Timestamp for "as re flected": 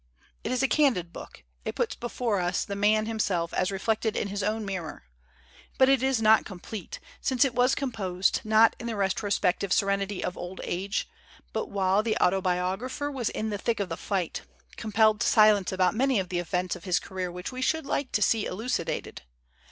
3.53-4.15